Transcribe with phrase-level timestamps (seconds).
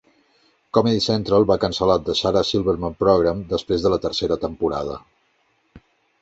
[0.77, 4.99] Comedy Central va cancel·lar "The Sarah Silverman Program" després de la tercera temporada.